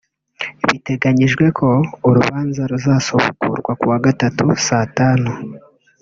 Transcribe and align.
Biteganyijwe 0.67 1.45
ko 1.57 1.69
urubanza 2.07 2.61
ruzasubukurwa 2.71 3.71
kuwa 3.79 3.97
Gatatu 4.05 4.45
saa 4.65 4.85
tanu 4.97 5.29